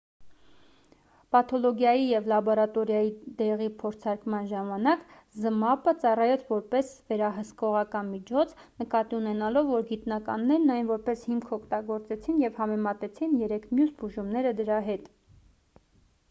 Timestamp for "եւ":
2.11-2.29, 12.47-12.59